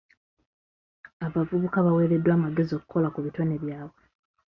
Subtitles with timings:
[1.25, 4.01] Abavubuka baweereddwa amagezi okukola ku bitone byabwe.